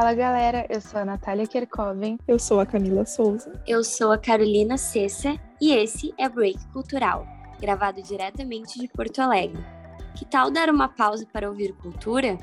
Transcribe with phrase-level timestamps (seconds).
[0.00, 2.18] Fala galera, eu sou a Natália Kerkoven.
[2.26, 3.52] Eu sou a Camila Souza.
[3.66, 7.26] Eu sou a Carolina Cessa e esse é Break Cultural,
[7.60, 9.62] gravado diretamente de Porto Alegre.
[10.16, 12.38] Que tal dar uma pausa para ouvir cultura?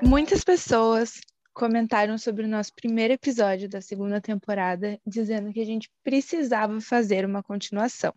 [0.00, 1.20] Muitas pessoas
[1.52, 7.24] comentaram sobre o nosso primeiro episódio da segunda temporada, dizendo que a gente precisava fazer
[7.24, 8.14] uma continuação.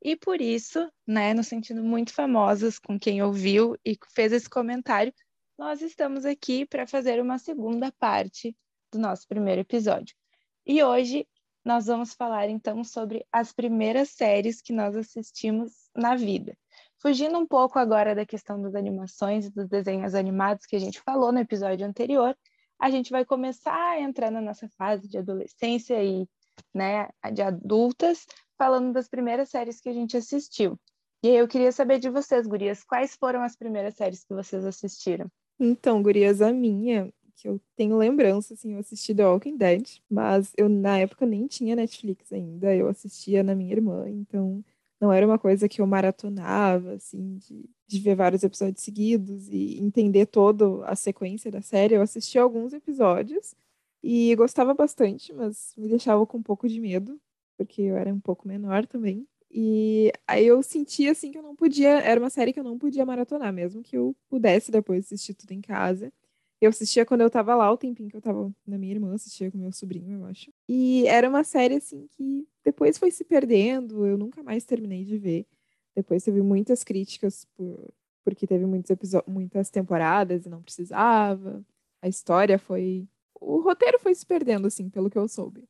[0.00, 5.12] E por isso, né, nos sentindo muito famosas com quem ouviu e fez esse comentário,
[5.58, 8.54] nós estamos aqui para fazer uma segunda parte
[8.92, 10.14] do nosso primeiro episódio.
[10.66, 11.26] E hoje
[11.64, 16.56] nós vamos falar então sobre as primeiras séries que nós assistimos na vida.
[17.00, 21.00] Fugindo um pouco agora da questão das animações e dos desenhos animados que a gente
[21.00, 22.36] falou no episódio anterior,
[22.78, 26.28] a gente vai começar a entrar na nossa fase de adolescência e
[26.74, 28.26] né, de adultas,
[28.58, 30.78] falando das primeiras séries que a gente assistiu.
[31.22, 34.64] E aí eu queria saber de vocês, gurias, quais foram as primeiras séries que vocês
[34.64, 35.30] assistiram?
[35.58, 40.52] Então, gurias, a minha, que eu tenho lembrança, assim, eu assisti The Walking Dead, mas
[40.56, 44.64] eu na época nem tinha Netflix ainda, eu assistia na minha irmã, então
[45.00, 49.78] não era uma coisa que eu maratonava, assim, de, de ver vários episódios seguidos e
[49.78, 51.94] entender toda a sequência da série.
[51.94, 53.54] Eu assistia alguns episódios
[54.02, 57.20] e gostava bastante, mas me deixava com um pouco de medo,
[57.58, 59.26] porque eu era um pouco menor também.
[59.58, 62.78] E aí eu sentia assim que eu não podia, era uma série que eu não
[62.78, 66.12] podia maratonar, mesmo que eu pudesse depois assistir tudo em casa.
[66.60, 69.50] Eu assistia quando eu tava lá, o tempinho que eu tava na minha irmã, assistia
[69.50, 70.52] com meu sobrinho, eu acho.
[70.68, 75.16] E era uma série assim que depois foi se perdendo, eu nunca mais terminei de
[75.16, 75.46] ver.
[75.94, 78.94] Depois teve muitas críticas por, porque teve muitos
[79.26, 81.64] muitas temporadas e não precisava.
[82.02, 83.08] A história foi
[83.40, 85.64] o roteiro foi se perdendo assim, pelo que eu soube.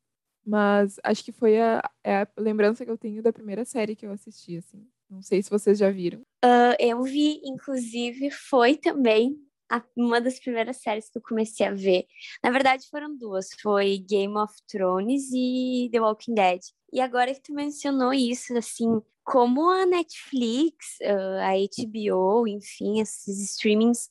[0.47, 4.07] Mas acho que foi a, é a lembrança que eu tenho da primeira série que
[4.07, 4.87] eu assisti, assim.
[5.11, 6.21] Não sei se vocês já viram.
[6.45, 9.37] Uh, eu vi, inclusive, foi também
[9.71, 12.07] a, uma das primeiras séries que eu comecei a ver.
[12.43, 13.49] Na verdade, foram duas.
[13.61, 16.61] Foi Game of Thrones e The Walking Dead.
[16.93, 23.43] E agora que tu mencionou isso, assim, como a Netflix, uh, a HBO, enfim, esses
[23.51, 24.09] streamings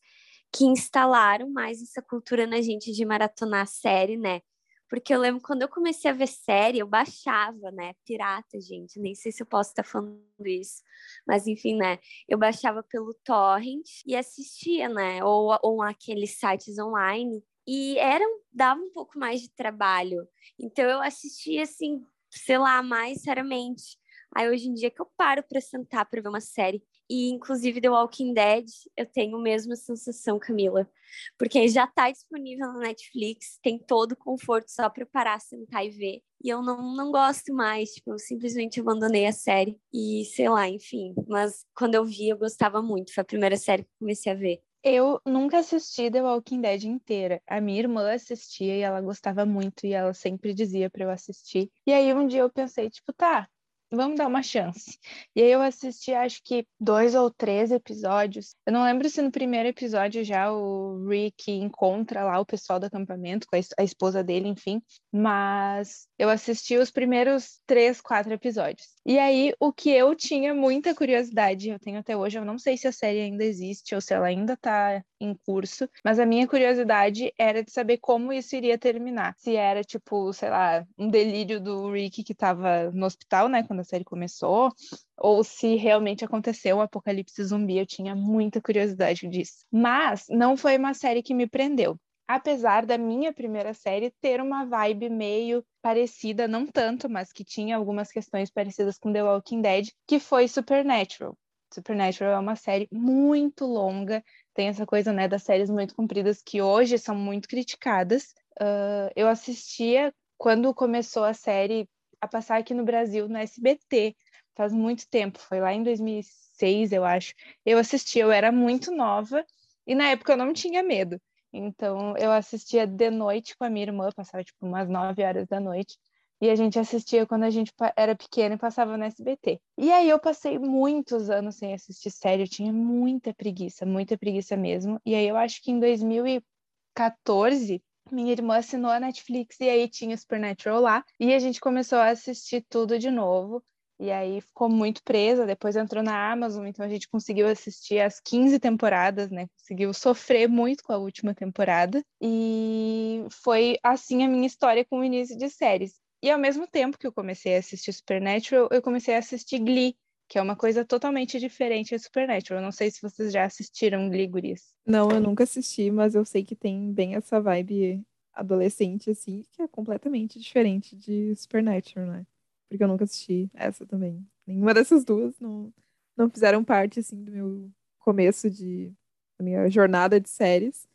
[0.54, 4.42] que instalaram mais essa cultura na gente de maratonar série, né?
[4.90, 7.94] Porque eu lembro quando eu comecei a ver série, eu baixava, né?
[8.06, 9.00] Pirata, gente.
[9.00, 10.81] Nem sei se eu posso estar falando isso.
[11.28, 12.00] Mas enfim, né?
[12.28, 15.23] Eu baixava pelo torrent e assistia, né?
[15.23, 17.44] Ou, ou aqueles sites online.
[17.68, 18.23] E era,
[18.53, 20.28] dava um pouco mais de trabalho.
[20.59, 23.97] Então eu assistia assim, sei lá, mais seriamente.
[24.35, 27.80] Aí hoje em dia que eu paro para sentar para ver uma série, e, inclusive,
[27.82, 28.66] The Walking Dead,
[28.98, 30.90] eu tenho a mesma sensação, Camila.
[31.38, 35.90] Porque já está disponível na Netflix, tem todo o conforto só para parar, sentar e
[35.90, 36.22] ver.
[36.44, 39.80] E eu não, não gosto mais, tipo, eu simplesmente abandonei a série.
[39.94, 41.14] E, sei lá, enfim.
[41.28, 43.14] Mas quando eu vi, eu gostava muito.
[43.14, 44.62] Foi a primeira série que eu comecei a ver.
[44.84, 47.42] Eu nunca assisti The Walking Dead inteira.
[47.48, 51.72] A minha irmã assistia e ela gostava muito e ela sempre dizia para eu assistir.
[51.88, 53.50] E aí um dia eu pensei, tipo, tá,
[53.96, 54.98] vamos dar uma chance.
[55.36, 58.56] E aí eu assisti, acho que dois ou três episódios.
[58.66, 62.86] Eu não lembro se no primeiro episódio já o Rick encontra lá o pessoal do
[62.86, 64.82] acampamento com a esposa dele, enfim.
[65.12, 68.95] Mas eu assisti os primeiros três, quatro episódios.
[69.06, 72.76] E aí o que eu tinha muita curiosidade, eu tenho até hoje, eu não sei
[72.76, 76.48] se a série ainda existe ou se ela ainda tá em curso, mas a minha
[76.48, 79.36] curiosidade era de saber como isso iria terminar.
[79.38, 83.82] Se era tipo, sei lá, um delírio do Rick que tava no hospital, né, quando
[83.82, 84.72] a série começou,
[85.18, 89.66] ou se realmente aconteceu o um apocalipse zumbi, eu tinha muita curiosidade disso.
[89.72, 91.96] Mas não foi uma série que me prendeu.
[92.28, 97.75] Apesar da minha primeira série ter uma vibe meio parecida, não tanto, mas que tinha
[97.75, 101.38] algumas questões parecidas com The Walking Dead, que foi Supernatural.
[101.72, 104.24] Supernatural é uma série muito longa,
[104.56, 108.34] tem essa coisa né, das séries muito compridas que hoje são muito criticadas.
[108.59, 111.88] Uh, eu assistia quando começou a série
[112.19, 114.16] a passar aqui no Brasil, no SBT,
[114.56, 117.34] faz muito tempo, foi lá em 2006, eu acho.
[117.66, 119.46] Eu assisti, eu era muito nova
[119.85, 121.22] e na época eu não tinha medo.
[121.57, 125.59] Então eu assistia de noite com a minha irmã, passava tipo umas 9 horas da
[125.59, 125.97] noite.
[126.41, 129.59] E a gente assistia quando a gente era pequena e passava no SBT.
[129.78, 134.57] E aí eu passei muitos anos sem assistir série, eu tinha muita preguiça, muita preguiça
[134.57, 134.99] mesmo.
[135.05, 137.81] E aí eu acho que em 2014
[138.11, 141.03] minha irmã assinou a Netflix e aí tinha Supernatural lá.
[141.19, 143.63] E a gente começou a assistir tudo de novo.
[144.00, 148.20] E aí ficou muito presa, depois entrou na Amazon, então a gente conseguiu assistir as
[148.20, 149.47] 15 temporadas, né?
[149.58, 152.03] Conseguiu sofrer muito com a última temporada.
[152.22, 155.94] E foi assim a minha história com o início de séries.
[156.22, 159.96] E ao mesmo tempo que eu comecei a assistir Supernatural, eu comecei a assistir Glee,
[160.28, 162.62] que é uma coisa totalmente diferente de Supernatural.
[162.62, 164.74] Não sei se vocês já assistiram Glee Gurias.
[164.86, 168.03] Não, eu nunca assisti, mas eu sei que tem bem essa vibe
[168.34, 172.26] adolescente, assim, que é completamente diferente de Supernatural, né?
[172.70, 174.26] Porque eu nunca assisti essa também.
[174.46, 175.73] Nenhuma dessas duas não,
[176.17, 178.91] não fizeram parte, assim, do meu começo de...
[179.38, 180.88] da minha jornada de séries.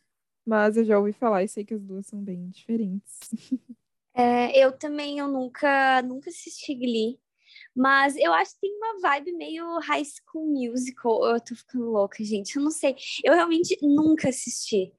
[0.45, 3.29] Mas eu já ouvi falar e sei que as duas são bem diferentes.
[4.13, 7.17] É, eu também, eu nunca, nunca assisti Glee.
[7.75, 11.25] Mas eu acho que tem uma vibe meio High School Musical.
[11.25, 12.55] Eu tô ficando louca, gente.
[12.55, 12.95] Eu não sei.
[13.23, 14.91] Eu realmente nunca assisti.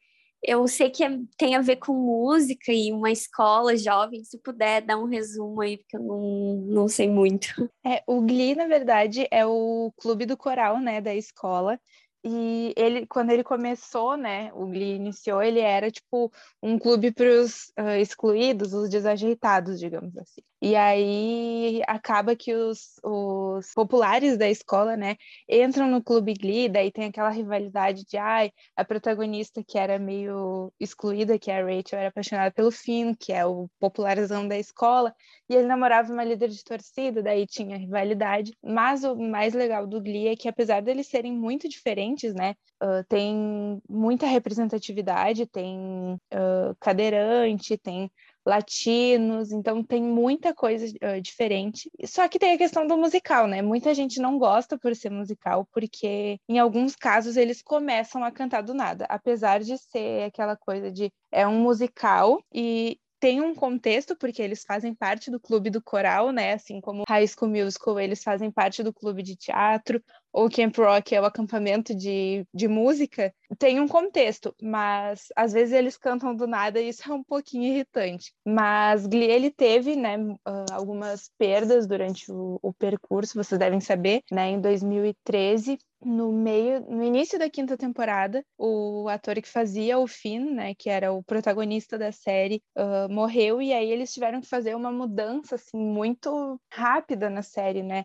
[0.42, 4.24] Eu sei que é, tem a ver com música e uma escola jovem.
[4.24, 7.70] Se puder dar um resumo aí, porque eu não, não sei muito.
[7.84, 11.78] É, o Glee, na verdade, é o clube do coral, né, da escola.
[12.24, 17.26] E ele, quando ele começou, né, o Glee iniciou, ele era tipo um clube para
[17.26, 20.42] os uh, excluídos, os desajeitados, digamos assim.
[20.64, 25.16] E aí acaba que os, os populares da escola, né,
[25.48, 30.72] entram no clube Glee, daí tem aquela rivalidade de, ai, a protagonista que era meio
[30.78, 35.12] excluída, que é a Rachel, era apaixonada pelo Finn, que é o popularzão da escola,
[35.50, 38.52] e ele namorava uma líder de torcida, daí tinha rivalidade.
[38.62, 43.04] Mas o mais legal do Glee é que apesar deles serem muito diferentes, né, uh,
[43.08, 48.08] tem muita representatividade, tem uh, cadeirante, tem
[48.44, 51.90] latinos, então tem muita coisa uh, diferente.
[52.04, 53.62] Só que tem a questão do musical, né?
[53.62, 58.62] Muita gente não gosta por ser musical, porque em alguns casos eles começam a cantar
[58.62, 64.16] do nada, apesar de ser aquela coisa de é um musical e tem um contexto,
[64.16, 66.54] porque eles fazem parte do clube do coral, né?
[66.54, 70.02] Assim como High School Musical, eles fazem parte do clube de teatro,
[70.32, 75.75] ou Camp Rock é o acampamento de, de música, tem um contexto, mas às vezes
[75.75, 78.32] eles cantam do nada e isso é um pouquinho irritante.
[78.46, 80.17] Mas Glee, ele teve, né,
[80.73, 84.50] algumas perdas durante o, o percurso, vocês devem saber, né?
[84.50, 90.52] Em 2013, no meio, no início da quinta temporada, o ator que fazia o Finn,
[90.52, 94.75] né, que era o protagonista da série, uh, morreu e aí eles tiveram que fazer
[94.75, 98.05] uma mudança assim muito rápida na série, né?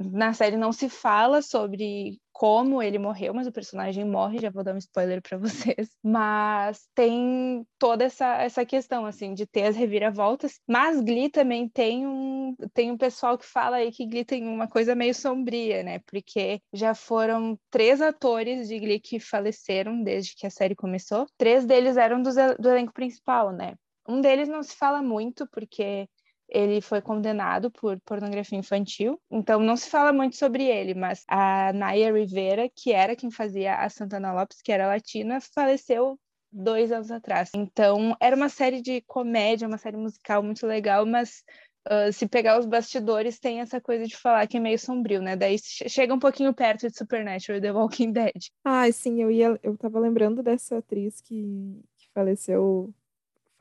[0.00, 4.64] Na série não se fala sobre como ele morreu, mas o personagem morre, já vou
[4.64, 5.38] dar um spoiler para
[5.76, 5.88] vocês.
[6.02, 10.60] Mas tem toda essa, essa questão, assim, de ter as reviravoltas.
[10.68, 14.66] Mas Glee também tem um, tem um pessoal que fala aí que Glee tem uma
[14.66, 16.00] coisa meio sombria, né?
[16.06, 21.26] Porque já foram três atores de Glee que faleceram desde que a série começou.
[21.38, 23.74] Três deles eram do, do elenco principal, né?
[24.08, 26.08] Um deles não se fala muito, porque
[26.54, 31.72] ele foi condenado por pornografia infantil, então não se fala muito sobre ele, mas a
[31.72, 36.18] Naya Rivera, que era quem fazia a Santana Lopes, que era latina, faleceu
[36.52, 37.50] dois anos atrás.
[37.56, 41.42] Então era uma série de comédia, uma série musical muito legal, mas
[41.88, 45.34] uh, se pegar os bastidores tem essa coisa de falar que é meio sombrio, né?
[45.34, 48.50] Daí chega um pouquinho perto de Supernatural, The Walking Dead.
[48.64, 52.94] Ah, sim, eu ia, eu tava lembrando dessa atriz que, que faleceu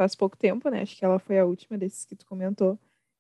[0.04, 0.82] faz pouco tempo, né?
[0.82, 2.78] Acho que ela foi a última desses que tu comentou.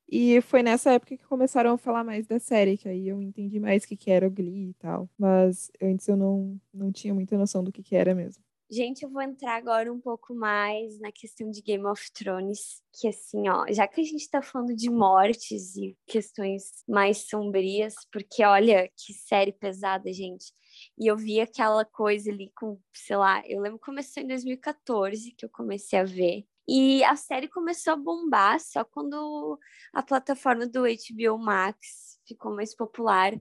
[0.09, 3.59] E foi nessa época que começaram a falar mais da série, que aí eu entendi
[3.59, 5.09] mais o que, que era o Glee e tal.
[5.18, 8.44] Mas antes eu não, não tinha muita noção do que, que era mesmo.
[8.69, 13.07] Gente, eu vou entrar agora um pouco mais na questão de Game of Thrones, que
[13.07, 18.44] assim, ó, já que a gente tá falando de mortes e questões mais sombrias, porque
[18.44, 20.51] olha que série pesada, gente.
[20.98, 25.31] E eu vi aquela coisa ali com, sei lá, eu lembro que começou em 2014
[25.31, 26.46] que eu comecei a ver.
[26.67, 29.60] E a série começou a bombar só quando
[29.93, 33.34] a plataforma do HBO Max ficou mais popular.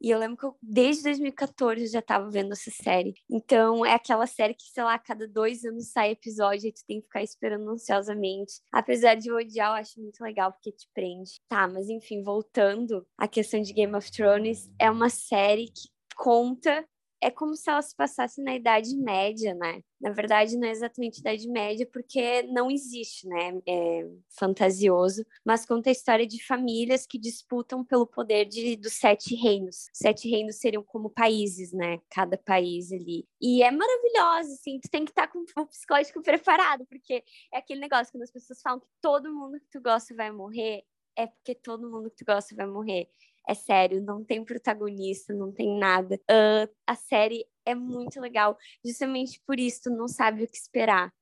[0.00, 3.14] E eu lembro que eu, desde 2014 eu já estava vendo essa série.
[3.30, 6.84] Então, é aquela série que, sei lá, a cada dois anos sai episódio e tu
[6.86, 8.60] tem que ficar esperando ansiosamente.
[8.72, 11.40] Apesar de eu odiar, eu acho muito legal porque te prende.
[11.48, 16.86] Tá, mas enfim, voltando à questão de Game of Thrones, é uma série que conta
[17.24, 19.82] é como se ela se passasse na Idade Média, né?
[19.98, 23.62] Na verdade, não é exatamente Idade Média, porque não existe, né?
[23.66, 29.34] É fantasioso, mas conta a história de famílias que disputam pelo poder de, dos sete
[29.34, 29.86] reinos.
[29.94, 31.98] Sete reinos seriam como países, né?
[32.10, 33.26] Cada país ali.
[33.40, 37.80] E é maravilhoso, assim, tu tem que estar com o psicológico preparado, porque é aquele
[37.80, 40.84] negócio quando as pessoas falam que todo mundo que tu gosta vai morrer,
[41.16, 43.08] é porque todo mundo que tu gosta vai morrer
[43.48, 46.16] é sério, não tem protagonista, não tem nada.
[46.30, 51.12] Uh, a série é muito legal, justamente por isso tu não sabe o que esperar.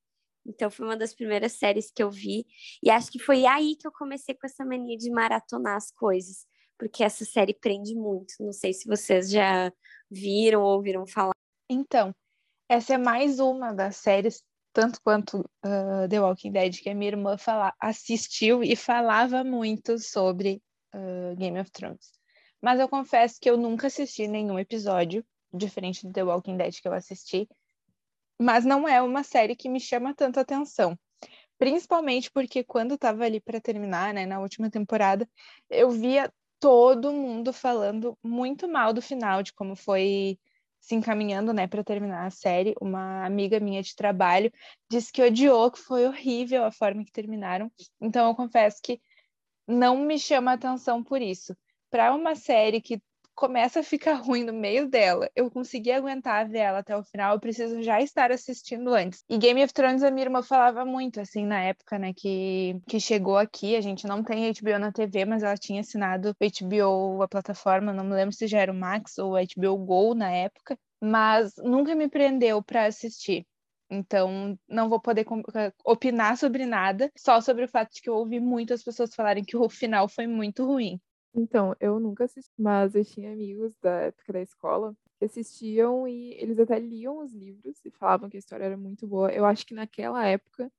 [0.47, 2.45] Então foi uma das primeiras séries que eu vi
[2.83, 6.47] e acho que foi aí que eu comecei com essa mania de maratonar as coisas,
[6.79, 8.35] porque essa série prende muito.
[8.41, 9.73] Não sei se vocês já
[10.11, 11.33] viram ou ouviram falar.
[11.71, 12.15] Então,
[12.69, 17.11] essa é mais uma das séries tanto quanto uh, The Walking Dead que a minha
[17.11, 20.63] irmã fala, assistiu e falava muito sobre
[20.95, 22.13] uh, Game of Thrones.
[22.61, 26.87] Mas eu confesso que eu nunca assisti nenhum episódio, diferente do The Walking Dead que
[26.87, 27.49] eu assisti.
[28.41, 30.99] Mas não é uma série que me chama tanta atenção.
[31.59, 35.29] Principalmente porque quando estava ali para terminar, né, na última temporada,
[35.71, 40.39] eu via todo mundo falando muito mal do final, de como foi
[40.81, 42.75] se encaminhando, né, para terminar a série.
[42.81, 44.53] Uma amiga minha de trabalho
[44.91, 47.71] disse que odiou, que foi horrível a forma que terminaram.
[48.01, 49.01] Então eu confesso que
[49.67, 51.57] não me chama atenção por isso.
[51.91, 53.01] Para uma série que
[53.35, 57.35] começa a ficar ruim no meio dela, eu consegui aguentar ver ela até o final,
[57.35, 59.25] eu preciso já estar assistindo antes.
[59.29, 63.01] E Game of Thrones, a minha irmã falava muito, assim, na época, né, que, que
[63.01, 67.29] chegou aqui, a gente não tem HBO na TV, mas ela tinha assinado HBO, a
[67.29, 71.55] plataforma, não me lembro se já era o Max ou HBO Go na época, mas
[71.59, 73.47] nunca me prendeu para assistir.
[73.95, 78.15] Então, não vou poder eh, opinar sobre nada, só sobre o fato de que eu
[78.15, 80.99] ouvi muitas pessoas falarem que o final foi muito ruim.
[81.35, 86.33] Então, eu nunca assisti, mas eu tinha amigos da época da escola que assistiam e
[86.35, 89.31] eles até liam os livros e falavam que a história era muito boa.
[89.31, 90.73] Eu acho que naquela época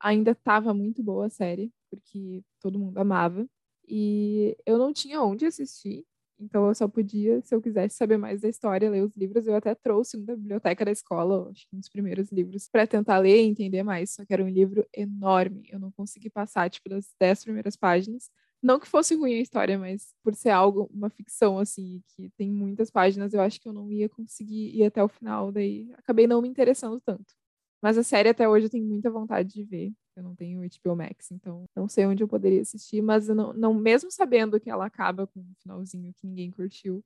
[0.00, 3.46] ainda estava muito boa a série, porque todo mundo amava.
[3.88, 6.06] E eu não tinha onde assistir,
[6.40, 9.46] então eu só podia, se eu quisesse saber mais da história, ler os livros.
[9.46, 12.86] Eu até trouxe um da biblioteca da escola, acho que um dos primeiros livros, para
[12.86, 14.10] tentar ler e entender mais.
[14.14, 18.30] Só que era um livro enorme, eu não consegui passar, tipo, das dez primeiras páginas.
[18.62, 22.50] Não que fosse ruim a história, mas por ser algo, uma ficção, assim, que tem
[22.50, 26.26] muitas páginas, eu acho que eu não ia conseguir ir até o final, daí acabei
[26.26, 27.34] não me interessando tanto.
[27.82, 29.92] Mas a série até hoje eu tenho muita vontade de ver.
[30.16, 33.72] Eu não tenho HBO Max, então não sei onde eu poderia assistir, mas não, não
[33.72, 37.02] mesmo sabendo que ela acaba com um finalzinho que ninguém curtiu,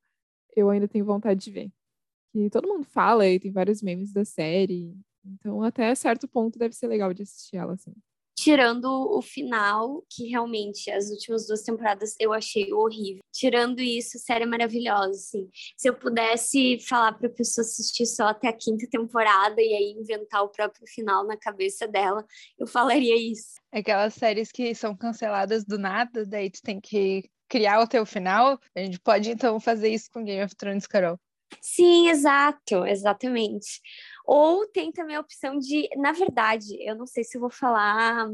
[0.56, 1.73] eu ainda tenho vontade de ver.
[2.34, 6.75] E todo mundo fala e tem vários memes da série, então até certo ponto deve
[6.75, 7.94] ser legal de assistir ela assim
[8.37, 13.23] tirando o final, que realmente as últimas duas temporadas eu achei horrível.
[13.33, 15.49] Tirando isso, série maravilhosa, assim.
[15.76, 19.97] Se eu pudesse falar para a pessoa assistir só até a quinta temporada e aí
[19.99, 22.25] inventar o próprio final na cabeça dela,
[22.59, 23.55] eu falaria isso.
[23.73, 28.59] Aquelas séries que são canceladas do nada, daí tu tem que criar o teu final.
[28.75, 31.19] A gente pode então fazer isso com Game of Thrones, Carol.
[31.60, 33.80] Sim, exato, exatamente.
[34.26, 38.28] Ou tem também a opção de, na verdade, eu não sei se vou falar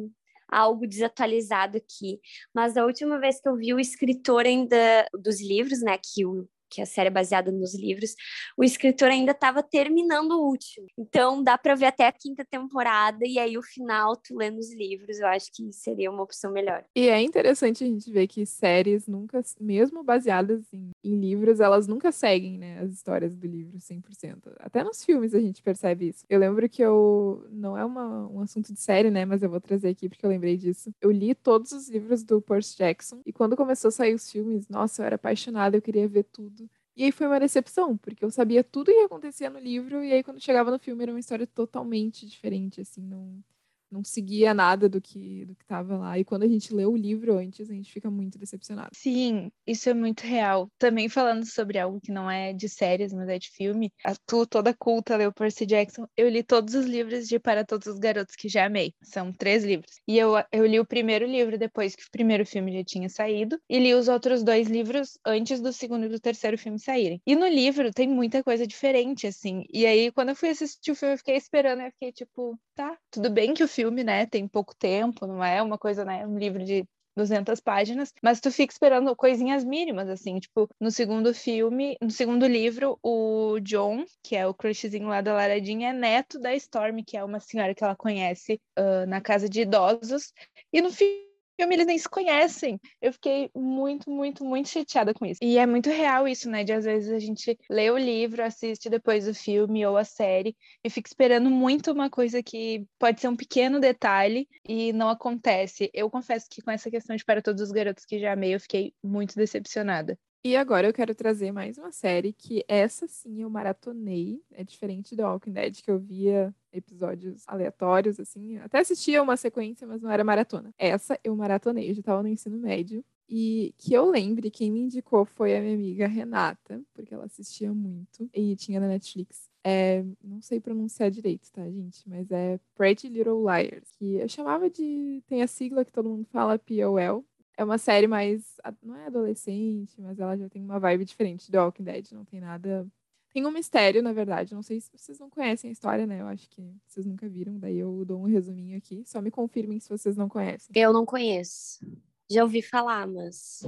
[0.48, 2.20] algo desatualizado aqui,
[2.54, 6.48] mas a última vez que eu vi o escritor ainda dos livros, né, que o
[6.70, 8.14] que a série é baseada nos livros,
[8.56, 10.86] o escritor ainda estava terminando o último.
[10.96, 14.72] Então dá para ver até a quinta temporada e aí o final tu lendo os
[14.74, 16.84] livros, eu acho que seria uma opção melhor.
[16.94, 21.86] E é interessante a gente ver que séries nunca, mesmo baseadas em, em livros, elas
[21.86, 24.52] nunca seguem, né, as histórias do livro 100%.
[24.58, 26.24] Até nos filmes a gente percebe isso.
[26.28, 29.60] Eu lembro que eu não é uma, um assunto de série, né, mas eu vou
[29.60, 30.90] trazer aqui porque eu lembrei disso.
[31.00, 34.68] Eu li todos os livros do Percy Jackson e quando começou a sair os filmes,
[34.68, 36.59] nossa, eu era apaixonada, eu queria ver tudo
[37.00, 40.12] e aí foi uma decepção, porque eu sabia tudo o que acontecia no livro, e
[40.12, 43.42] aí quando chegava no filme era uma história totalmente diferente, assim, não,
[43.90, 46.18] não seguia nada do que do que estava lá.
[46.18, 48.90] E quando a gente lê o livro antes, a gente fica muito decepcionado.
[48.94, 50.68] Sim, isso é muito real.
[50.78, 53.92] Também falando sobre algo que não é de séries, mas é de filme.
[54.04, 56.06] A tu, toda culta, leu Percy Jackson.
[56.16, 58.92] Eu li todos os livros de Para Todos os Garotos que já amei.
[59.02, 60.00] São três livros.
[60.06, 63.59] E eu, eu li o primeiro livro depois que o primeiro filme já tinha saído.
[63.68, 67.20] E li os outros dois livros antes do segundo e do terceiro filme saírem.
[67.26, 69.64] E no livro tem muita coisa diferente, assim.
[69.73, 71.82] E aí, quando eu fui assistir o filme, eu fiquei esperando.
[71.82, 75.62] Eu fiquei tipo, tá, tudo bem que o filme, né, tem pouco tempo, não é
[75.62, 80.38] uma coisa, né, um livro de 200 páginas, mas tu fica esperando coisinhas mínimas, assim,
[80.38, 85.34] tipo, no segundo filme, no segundo livro, o John, que é o crushzinho lá da
[85.34, 89.49] Laradinha, é neto da Storm, que é uma senhora que ela conhece uh, na casa
[89.49, 90.32] de idosos,
[90.72, 91.29] e no filme
[91.60, 92.80] filme eles nem se conhecem.
[93.02, 95.38] Eu fiquei muito, muito, muito chateada com isso.
[95.42, 96.64] E é muito real isso, né?
[96.64, 100.56] De às vezes a gente lê o livro, assiste depois o filme ou a série
[100.82, 105.90] e fica esperando muito uma coisa que pode ser um pequeno detalhe e não acontece.
[105.92, 108.60] Eu confesso que com essa questão de Para Todos os Garotos que já amei, eu
[108.60, 110.18] fiquei muito decepcionada.
[110.42, 114.42] E agora eu quero trazer mais uma série que essa sim eu maratonei.
[114.52, 118.56] É diferente do Walking Dead, que eu via episódios aleatórios, assim.
[118.56, 120.73] Até assistia uma sequência, mas não era maratona.
[120.78, 123.04] Essa eu maratonei, eu já tava no ensino médio.
[123.28, 127.73] E que eu lembre, quem me indicou foi a minha amiga Renata, porque ela assistia
[127.73, 129.50] muito e tinha na Netflix.
[129.62, 132.02] É, não sei pronunciar direito, tá, gente?
[132.09, 135.23] Mas é Pretty Little Liars, que eu chamava de.
[135.26, 137.25] Tem a sigla que todo mundo fala, POL,
[137.60, 138.56] é uma série mais.
[138.82, 142.10] Não é adolescente, mas ela já tem uma vibe diferente do Walking Dead.
[142.12, 142.86] Não tem nada.
[143.34, 144.54] Tem um mistério, na verdade.
[144.54, 146.22] Não sei se vocês não conhecem a história, né?
[146.22, 147.58] Eu acho que vocês nunca viram.
[147.58, 149.02] Daí eu dou um resuminho aqui.
[149.04, 150.70] Só me confirmem se vocês não conhecem.
[150.74, 151.86] Eu não conheço.
[152.30, 153.60] Já ouvi falar, mas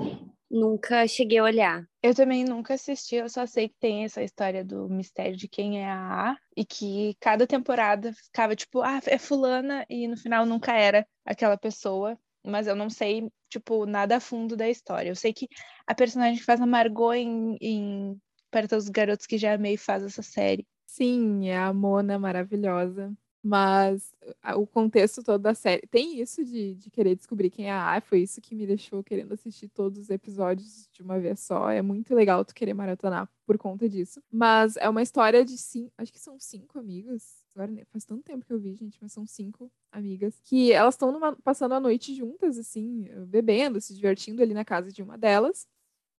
[0.50, 1.86] nunca cheguei a olhar.
[2.02, 5.80] Eu também nunca assisti, eu só sei que tem essa história do mistério de quem
[5.80, 10.46] é a A e que cada temporada ficava tipo, ah, é fulana e no final
[10.46, 15.10] nunca era aquela pessoa, mas eu não sei, tipo, nada a fundo da história.
[15.10, 15.48] Eu sei que
[15.86, 18.20] a personagem que faz a Margot em, em
[18.50, 20.66] Perto dos Garotos que Já Amei faz essa série.
[20.86, 23.12] Sim, é a Mona maravilhosa.
[23.44, 24.14] Mas
[24.56, 25.82] o contexto todo da série.
[25.88, 29.02] Tem isso de, de querer descobrir quem é a A, foi isso que me deixou
[29.02, 31.68] querendo assistir todos os episódios de uma vez só.
[31.68, 34.22] É muito legal tu querer maratonar por conta disso.
[34.30, 35.92] Mas é uma história de cinco.
[35.98, 37.41] Acho que são cinco amigas.
[37.54, 40.40] Agora faz tanto tempo que eu vi, gente, mas são cinco amigas.
[40.44, 41.12] Que elas estão
[41.44, 45.66] passando a noite juntas, assim, bebendo, se divertindo ali na casa de uma delas.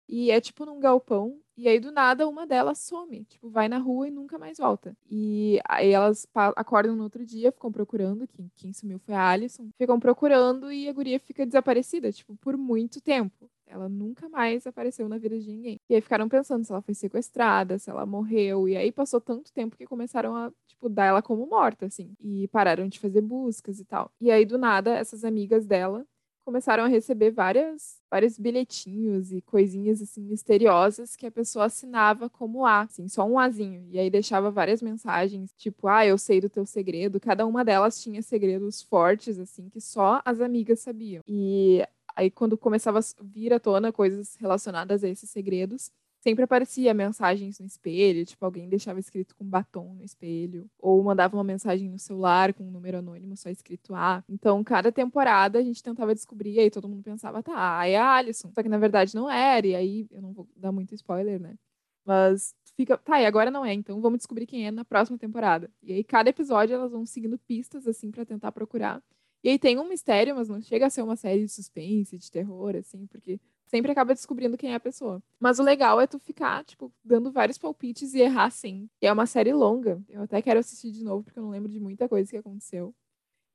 [0.09, 1.41] E é tipo num galpão.
[1.57, 3.25] E aí, do nada, uma delas some.
[3.25, 4.97] Tipo, vai na rua e nunca mais volta.
[5.11, 8.27] E aí elas acordam no outro dia, ficam procurando.
[8.27, 9.71] Quem, quem sumiu foi a Alison.
[9.79, 13.51] Ficam procurando e a guria fica desaparecida, tipo, por muito tempo.
[13.73, 15.81] Ela nunca mais apareceu na vida de ninguém.
[15.89, 18.69] E aí ficaram pensando se ela foi sequestrada, se ela morreu.
[18.69, 22.15] E aí passou tanto tempo que começaram a, tipo, dar ela como morta, assim.
[22.21, 24.11] E pararam de fazer buscas e tal.
[24.21, 26.07] E aí, do nada, essas amigas dela
[26.45, 32.67] começaram a receber várias, vários bilhetinhos e coisinhas assim misteriosas que a pessoa assinava como
[32.67, 33.87] A, assim, só um Azinho.
[33.91, 37.21] E aí deixava várias mensagens, tipo, ah, eu sei do teu segredo.
[37.21, 41.23] Cada uma delas tinha segredos fortes, assim, que só as amigas sabiam.
[41.27, 41.87] E
[42.17, 45.91] aí, quando começava a vir à tona coisas relacionadas a esses segredos,
[46.23, 51.37] sempre aparecia mensagens no espelho, tipo, alguém deixava escrito com batom no espelho, ou mandava
[51.37, 54.23] uma mensagem no celular com um número anônimo só escrito A.
[54.29, 58.53] Então, cada temporada a gente tentava descobrir, aí todo mundo pensava, tá, é a Alison.
[58.55, 61.57] Só que na verdade não era, e aí eu não vou dar muito spoiler, né?
[62.05, 65.71] Mas fica, tá, e agora não é, então vamos descobrir quem é na próxima temporada.
[65.83, 69.03] E aí cada episódio elas vão seguindo pistas assim para tentar procurar.
[69.45, 72.31] E aí tem um mistério, mas não chega a ser uma série de suspense, de
[72.31, 75.23] terror, assim, porque sempre acaba descobrindo quem é a pessoa.
[75.41, 78.89] Mas o legal é tu ficar, tipo, dando vários palpites e errar sim.
[79.01, 80.01] E é uma série longa.
[80.09, 82.95] Eu até quero assistir de novo, porque eu não lembro de muita coisa que aconteceu.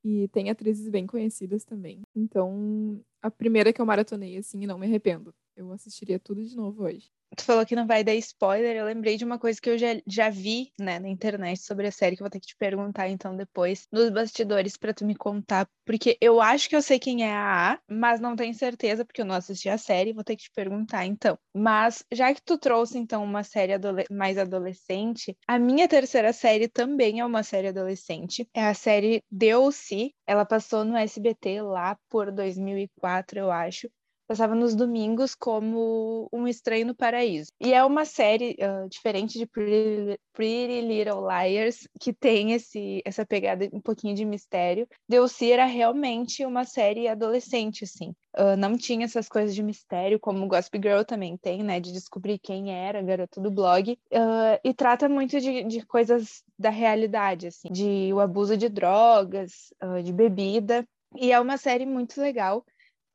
[0.04, 2.02] E tem atrizes bem conhecidas também.
[2.14, 5.34] Então, a primeira que eu maratonei, assim, e não me arrependo.
[5.58, 7.10] Eu assistiria tudo de novo hoje.
[7.36, 9.88] Tu falou que não vai dar spoiler, eu lembrei de uma coisa que eu já,
[10.06, 13.08] já vi, né, na internet sobre a série, que eu vou ter que te perguntar
[13.08, 17.24] então depois, nos bastidores, para tu me contar, porque eu acho que eu sei quem
[17.24, 20.36] é a A, mas não tenho certeza, porque eu não assisti a série, vou ter
[20.36, 21.38] que te perguntar então.
[21.54, 26.66] Mas, já que tu trouxe então uma série adole mais adolescente, a minha terceira série
[26.66, 32.32] também é uma série adolescente, é a série DLC, ela passou no SBT lá por
[32.32, 33.90] 2004, eu acho,
[34.28, 37.50] passava nos domingos como Um Estranho no Paraíso.
[37.58, 43.66] E é uma série uh, diferente de Pretty, Little Liars, que tem esse, essa pegada
[43.72, 44.86] um pouquinho de mistério.
[45.08, 48.10] Delcy era realmente uma série adolescente, assim.
[48.36, 51.80] Uh, não tinha essas coisas de mistério, como Gossip Girl também tem, né?
[51.80, 53.98] De descobrir quem era garota do blog.
[54.12, 57.68] Uh, e trata muito de, de coisas da realidade, assim.
[57.72, 59.72] De o abuso de drogas,
[60.04, 60.86] de bebida.
[61.16, 62.62] E é uma série muito legal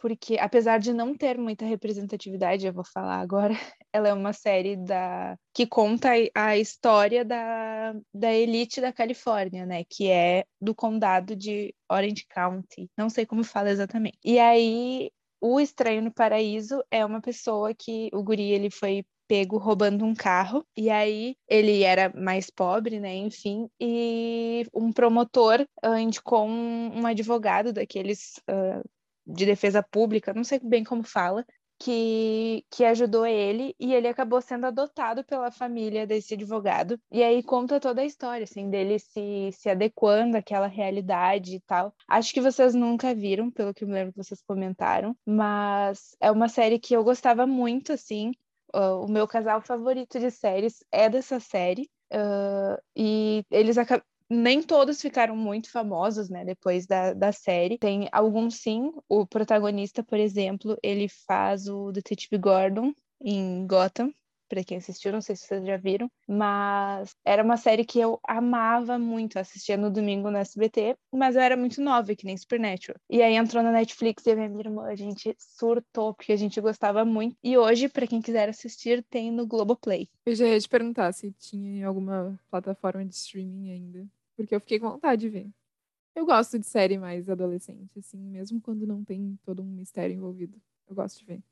[0.03, 3.53] porque apesar de não ter muita representatividade, eu vou falar agora,
[3.93, 9.85] ela é uma série da que conta a história da, da elite da Califórnia, né,
[9.89, 12.89] que é do condado de Orange County.
[12.97, 14.17] Não sei como fala exatamente.
[14.25, 19.57] E aí o Estranho no Paraíso é uma pessoa que o guri ele foi pego
[19.57, 25.95] roubando um carro e aí ele era mais pobre, né, enfim, e um promotor uh,
[25.95, 28.83] indicou um, um advogado daqueles uh,
[29.25, 31.45] de defesa pública, não sei bem como fala,
[31.79, 36.97] que, que ajudou ele e ele acabou sendo adotado pela família desse advogado.
[37.11, 41.93] E aí conta toda a história, assim, dele se, se adequando àquela realidade e tal.
[42.07, 46.31] Acho que vocês nunca viram, pelo que eu me lembro que vocês comentaram, mas é
[46.31, 48.31] uma série que eu gostava muito, assim.
[48.73, 51.89] Uh, o meu casal favorito de séries é dessa série.
[52.13, 53.77] Uh, e eles
[54.33, 57.77] nem todos ficaram muito famosos, né, depois da, da série.
[57.77, 58.91] Tem alguns sim.
[59.07, 64.13] O protagonista, por exemplo, ele faz o Detetive Gordon em Gotham.
[64.49, 68.19] Para quem assistiu, não sei se vocês já viram, mas era uma série que eu
[68.27, 72.99] amava muito, assistia no domingo no SBT, mas eu era muito nova, que nem Supernatural.
[73.09, 76.61] E aí entrou na Netflix e a minha irmã, a gente surtou, porque a gente
[76.61, 77.35] gostava muito.
[77.43, 80.07] E hoje, para quem quiser assistir, tem no Globoplay.
[80.23, 84.79] Eu já ia te perguntar se tinha alguma plataforma de streaming ainda porque eu fiquei
[84.79, 85.49] com vontade de ver.
[86.15, 90.61] Eu gosto de série mais adolescente, assim, mesmo quando não tem todo um mistério envolvido.
[90.87, 91.43] Eu gosto de ver.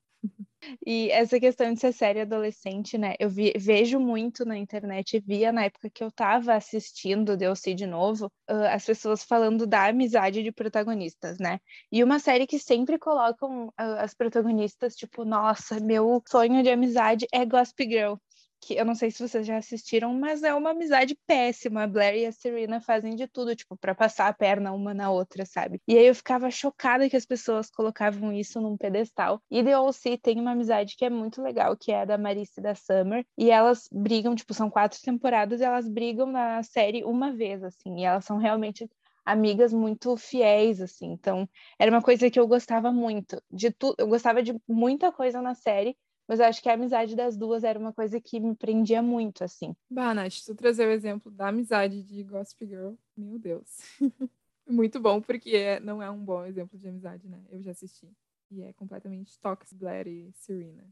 [0.85, 3.15] E essa questão de ser série adolescente, né?
[3.19, 7.87] Eu vi, vejo muito na internet, via na época que eu tava assistindo DLC de
[7.87, 11.59] novo, uh, as pessoas falando da amizade de protagonistas, né?
[11.91, 17.25] E uma série que sempre colocam uh, as protagonistas, tipo, nossa, meu sonho de amizade
[17.31, 18.15] é Gossip Girl
[18.61, 21.83] que eu não sei se vocês já assistiram, mas é uma amizade péssima.
[21.83, 25.09] A Blair e a Serena fazem de tudo, tipo, para passar a perna uma na
[25.09, 25.81] outra, sabe?
[25.87, 29.41] E aí eu ficava chocada que as pessoas colocavam isso num pedestal.
[29.49, 32.59] E The OC tem uma amizade que é muito legal, que é a da Marissa
[32.59, 37.03] e da Summer, e elas brigam, tipo, são quatro temporadas, e elas brigam na série
[37.03, 38.87] uma vez, assim, e elas são realmente
[39.25, 41.07] amigas muito fiéis, assim.
[41.11, 41.47] Então,
[41.79, 43.41] era uma coisa que eu gostava muito.
[43.51, 45.95] De tudo, eu gostava de muita coisa na série,
[46.27, 49.43] mas eu acho que a amizade das duas era uma coisa que me prendia muito,
[49.43, 49.75] assim.
[49.89, 53.67] Bah, Nath, tu trazer o exemplo da amizade de Gossip Girl, meu Deus.
[54.67, 57.43] muito bom, porque não é um bom exemplo de amizade, né?
[57.49, 58.07] Eu já assisti.
[58.49, 60.83] E é completamente tóxico, Blair e Serena.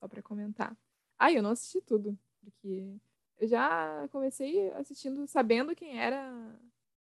[0.00, 0.76] Só pra comentar.
[1.18, 2.96] Ah, eu não assisti tudo, porque
[3.38, 6.32] eu já comecei assistindo sabendo quem era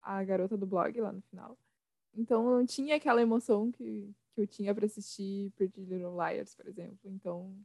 [0.02, 1.58] a garota do blog lá no final.
[2.16, 6.68] Então não tinha aquela emoção que, que eu tinha para assistir Pretty Little Liars, por
[6.68, 7.00] exemplo.
[7.06, 7.56] Então,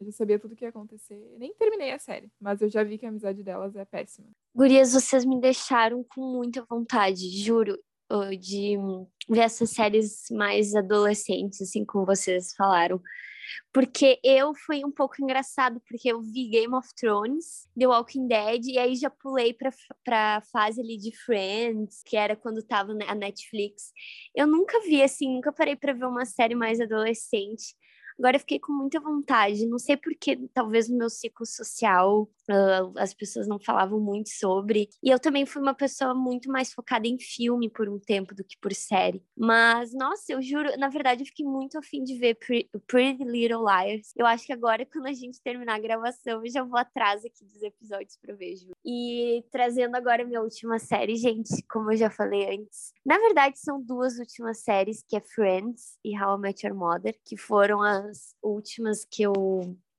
[0.00, 1.20] eu já sabia tudo o que ia acontecer.
[1.38, 4.28] Nem terminei a série, mas eu já vi que a amizade delas é péssima.
[4.54, 7.78] Gurias, vocês me deixaram com muita vontade, juro,
[8.38, 8.76] de
[9.28, 13.00] ver essas séries mais adolescentes, assim como vocês falaram.
[13.72, 18.66] Porque eu fui um pouco engraçado, porque eu vi Game of Thrones, The Walking Dead,
[18.66, 19.70] e aí já pulei pra,
[20.04, 23.92] pra fase ali de Friends, que era quando tava a Netflix.
[24.34, 27.74] Eu nunca vi, assim, nunca parei pra ver uma série mais adolescente.
[28.18, 29.66] Agora eu fiquei com muita vontade.
[29.66, 34.88] Não sei porque, talvez no meu ciclo social uh, as pessoas não falavam muito sobre.
[35.02, 38.44] E eu também fui uma pessoa muito mais focada em filme por um tempo do
[38.44, 39.22] que por série.
[39.36, 42.36] Mas, nossa, eu juro, na verdade, eu fiquei muito afim de ver
[42.86, 44.12] Pretty Little Liars.
[44.16, 47.44] Eu acho que agora, quando a gente terminar a gravação, eu já vou atrás aqui
[47.44, 48.74] dos episódios pra ver, juro.
[48.84, 52.92] E trazendo agora a minha última série, gente, como eu já falei antes.
[53.04, 57.18] Na verdade, são duas últimas séries, que é Friends e How I Met Your Mother,
[57.24, 59.32] que foram as últimas que eu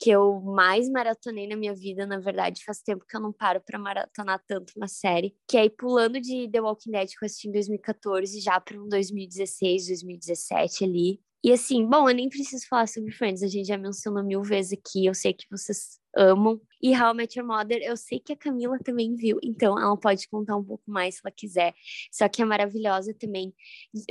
[0.03, 3.61] que eu mais maratonei na minha vida, na verdade, faz tempo que eu não paro
[3.65, 7.25] para maratonar tanto uma série, que é ir pulando de The Walking Dead que eu
[7.25, 11.21] assisti em 2014 já para um 2016, 2017 ali.
[11.41, 14.77] E assim, bom, eu nem preciso falar sobre Friends, a gente já mencionou mil vezes
[14.77, 16.59] aqui, eu sei que vocês amam.
[16.81, 19.97] E How I Met Your Mother, eu sei que a Camila também viu, então ela
[19.97, 21.73] pode contar um pouco mais se ela quiser.
[22.11, 23.53] Só que é maravilhosa também.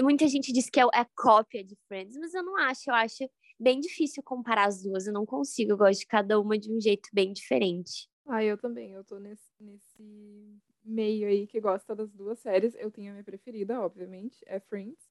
[0.00, 3.24] Muita gente diz que é a cópia de Friends, mas eu não acho, eu acho
[3.58, 5.06] bem difícil comparar as duas.
[5.06, 8.08] Eu não consigo, eu gosto de cada uma de um jeito bem diferente.
[8.26, 8.92] Ah, eu também.
[8.92, 12.74] Eu tô nesse, nesse meio aí que gosta das duas séries.
[12.76, 15.10] Eu tenho a minha preferida, obviamente, é Friends.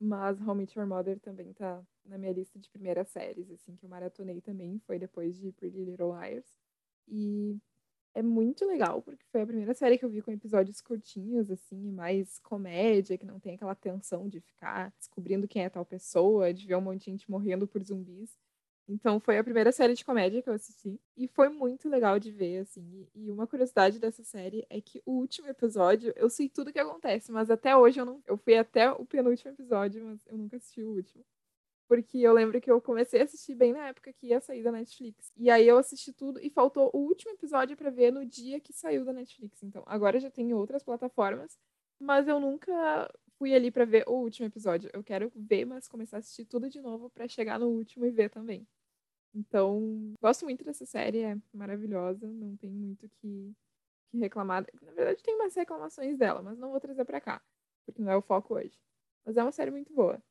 [0.00, 3.84] Mas How I Your Mother também tá na minha lista de primeiras séries, assim, que
[3.84, 4.78] eu maratonei também.
[4.80, 6.58] Foi depois de Pretty Little Liars.
[7.08, 7.56] E
[8.14, 11.90] é muito legal, porque foi a primeira série que eu vi com episódios curtinhos, assim,
[11.92, 16.66] mais comédia, que não tem aquela tensão de ficar descobrindo quem é tal pessoa, de
[16.66, 18.38] ver um monte de gente morrendo por zumbis.
[18.86, 22.30] Então foi a primeira série de comédia que eu assisti e foi muito legal de
[22.30, 23.08] ver, assim.
[23.14, 26.78] E uma curiosidade dessa série é que o último episódio, eu sei tudo o que
[26.78, 28.22] acontece, mas até hoje eu não.
[28.26, 31.24] Eu fui até o penúltimo episódio, mas eu nunca assisti o último.
[31.86, 34.72] Porque eu lembro que eu comecei a assistir bem na época que ia sair da
[34.72, 35.30] Netflix.
[35.36, 38.72] E aí eu assisti tudo e faltou o último episódio para ver no dia que
[38.72, 39.62] saiu da Netflix.
[39.62, 41.58] Então, agora já tem outras plataformas,
[42.00, 44.90] mas eu nunca fui ali para ver o último episódio.
[44.92, 48.10] Eu quero ver, mas começar a assistir tudo de novo para chegar no último e
[48.10, 48.66] ver também.
[49.34, 53.52] Então, gosto muito dessa série, é maravilhosa, não tem muito que,
[54.10, 54.64] que reclamar.
[54.80, 57.42] Na verdade, tem umas reclamações dela, mas não vou trazer para cá,
[57.84, 58.78] porque não é o foco hoje.
[59.24, 60.22] Mas é uma série muito boa.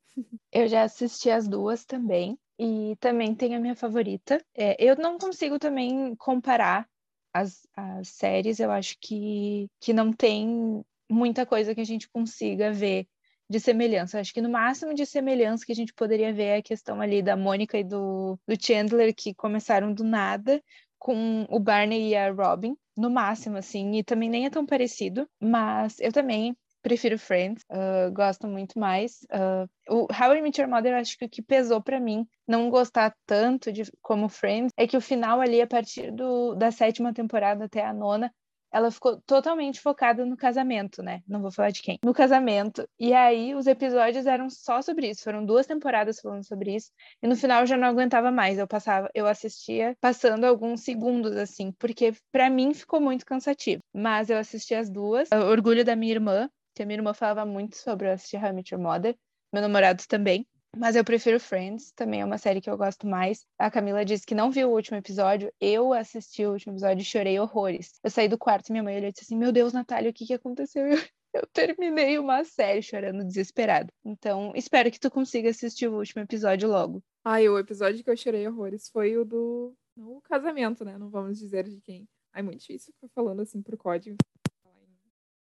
[0.51, 2.37] Eu já assisti as duas também.
[2.59, 4.43] E também tem a minha favorita.
[4.55, 6.87] É, eu não consigo também comparar
[7.33, 8.59] as, as séries.
[8.59, 13.07] Eu acho que, que não tem muita coisa que a gente consiga ver
[13.49, 14.19] de semelhança.
[14.19, 17.21] Acho que no máximo de semelhança que a gente poderia ver é a questão ali
[17.21, 20.61] da Mônica e do, do Chandler, que começaram do nada,
[20.97, 25.27] com o Barney e a Robin, no máximo, assim, e também nem é tão parecido,
[25.39, 29.21] mas eu também prefiro Friends, uh, gosto muito mais.
[29.31, 32.69] Uh, o How I Met Your Mother, acho que o que pesou para mim não
[32.69, 37.13] gostar tanto de como Friends é que o final ali, a partir do, da sétima
[37.13, 38.31] temporada até a nona,
[38.73, 41.21] ela ficou totalmente focada no casamento, né?
[41.27, 41.99] Não vou falar de quem.
[42.03, 42.89] No casamento.
[42.99, 45.23] E aí os episódios eram só sobre isso.
[45.23, 46.89] Foram duas temporadas falando sobre isso.
[47.21, 48.57] E no final eu já não aguentava mais.
[48.57, 53.83] Eu passava, eu assistia passando alguns segundos assim, porque para mim ficou muito cansativo.
[53.93, 55.29] Mas eu assisti as duas.
[55.31, 58.53] O Orgulho da minha irmã, que a minha irmã falava muito sobre assistir How I
[58.53, 59.15] Met Your Mother,
[59.51, 60.47] meu namorado também.
[60.75, 63.45] Mas eu prefiro Friends, também é uma série que eu gosto mais.
[63.59, 65.53] A Camila disse que não viu o último episódio.
[65.61, 67.99] Eu assisti o último episódio e chorei horrores.
[68.03, 70.13] Eu saí do quarto e minha mãe olhou e disse assim: Meu Deus, Natália, o
[70.13, 70.87] que, que aconteceu?
[70.87, 70.97] Eu,
[71.33, 73.93] eu terminei uma série chorando desesperado.
[74.03, 77.03] Então, espero que tu consiga assistir o último episódio logo.
[77.23, 79.75] Ai, o episódio que eu chorei horrores foi o do.
[79.95, 80.97] O casamento, né?
[80.97, 82.07] Não vamos dizer de quem.
[82.33, 84.17] Ai, muito difícil ficar falando assim por código.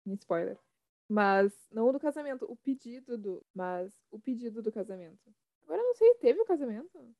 [0.06, 0.56] Em spoiler.
[1.08, 3.42] Mas, não o do casamento, o pedido do.
[3.54, 5.18] Mas o pedido do casamento.
[5.62, 7.14] Agora eu não sei, teve o casamento?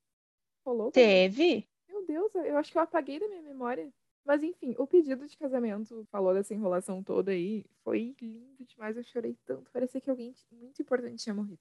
[0.64, 0.90] Rolou?
[0.92, 1.66] Teve?
[1.88, 3.90] Meu Deus, eu acho que eu apaguei da minha memória.
[4.24, 7.64] Mas enfim, o pedido de casamento falou dessa enrolação toda aí.
[7.82, 9.70] Foi lindo demais, eu chorei tanto.
[9.70, 11.60] Parecia que alguém muito importante tinha morrido.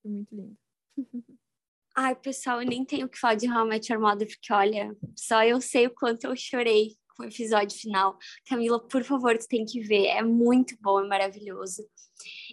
[0.00, 0.56] Foi muito lindo.
[1.94, 4.52] Ai, pessoal, eu nem tenho o que falar de How I Met Your Mother, porque
[4.52, 8.18] olha, só eu sei o quanto eu chorei com o episódio final.
[8.48, 10.06] Camila, por favor, tu tem que ver.
[10.06, 11.84] É muito bom, é maravilhoso.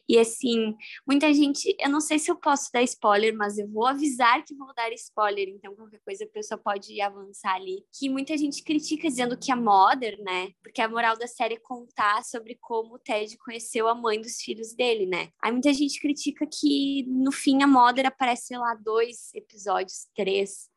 [0.08, 0.76] E assim,
[1.08, 4.56] muita gente, eu não sei se eu posso dar spoiler, mas eu vou avisar que
[4.56, 7.86] vou dar spoiler, então qualquer coisa a pessoa pode avançar ali.
[7.98, 10.52] Que muita gente critica dizendo que a Mother, né?
[10.62, 14.42] Porque a moral da série é contar sobre como o Ted conheceu a mãe dos
[14.42, 15.30] filhos dele, né?
[15.42, 20.71] Aí muita gente critica que no fim a Mother aparece, sei lá, dois episódios, três.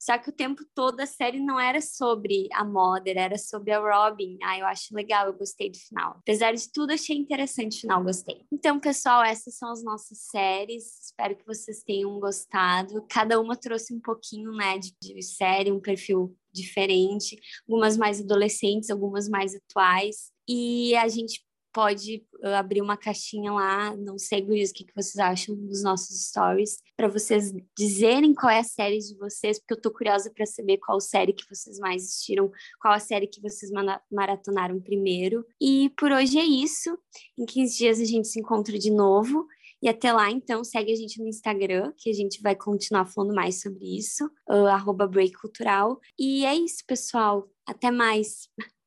[0.00, 3.78] Só que o tempo todo a série não era sobre a Mother, era sobre a
[3.78, 4.38] Robin.
[4.42, 6.16] Ah, eu acho legal, eu gostei do final.
[6.20, 8.46] Apesar de tudo, achei interessante o final, gostei.
[8.50, 11.04] Então, pessoal, essas são as nossas séries.
[11.04, 13.04] Espero que vocês tenham gostado.
[13.10, 18.88] Cada uma trouxe um pouquinho, né, de, de série, um perfil diferente, algumas mais adolescentes,
[18.88, 20.32] algumas mais atuais.
[20.48, 25.54] E a gente pode uh, abrir uma caixinha lá, não sei, o que, vocês acham
[25.54, 29.90] dos nossos stories, para vocês dizerem qual é a série de vocês, porque eu tô
[29.90, 33.70] curiosa para saber qual série que vocês mais assistiram, qual a série que vocês
[34.10, 35.44] maratonaram primeiro.
[35.60, 36.96] E por hoje é isso.
[37.38, 39.46] Em 15 dias a gente se encontra de novo.
[39.82, 43.34] E até lá, então, segue a gente no Instagram, que a gente vai continuar falando
[43.34, 45.98] mais sobre isso, uh, arroba Break Cultural.
[46.18, 47.48] E é isso, pessoal.
[47.66, 48.48] Até mais.